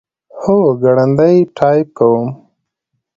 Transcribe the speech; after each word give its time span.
هو، 0.43 0.57
ګړندی 0.83 1.35
ټایپ 1.57 1.87
کوم 1.97 2.25